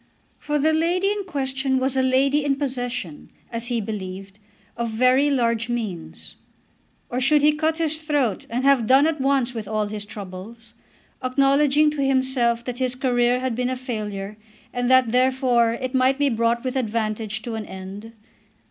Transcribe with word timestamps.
For 0.39 0.57
the 0.57 0.73
lady 0.73 1.11
in 1.11 1.25
question 1.25 1.77
was 1.77 1.95
a 1.95 2.01
lady 2.01 2.43
in 2.43 2.55
possession, 2.55 3.29
as 3.51 3.67
he 3.67 3.79
believed, 3.79 4.39
of 4.75 4.89
very 4.89 5.29
large 5.29 5.69
means. 5.69 6.37
Or 7.11 7.21
should 7.21 7.43
he 7.43 7.51
cut 7.51 7.77
his 7.77 8.01
throat 8.01 8.47
and 8.49 8.63
have 8.63 8.87
done 8.87 9.05
at 9.05 9.21
once 9.21 9.53
with 9.53 9.67
all 9.67 9.85
his 9.85 10.03
troubles, 10.03 10.73
acknowledging 11.23 11.91
to 11.91 12.03
himself 12.03 12.65
that 12.65 12.79
his 12.79 12.95
career 12.95 13.41
had 13.41 13.53
been 13.53 13.69
a 13.69 13.77
failure, 13.77 14.37
and 14.73 14.89
that, 14.89 15.11
therefore, 15.11 15.73
it 15.73 15.93
might 15.93 16.17
be 16.17 16.29
brought 16.29 16.63
with 16.63 16.75
advantage 16.75 17.43
to 17.43 17.53
an 17.53 17.67
end? 17.67 18.13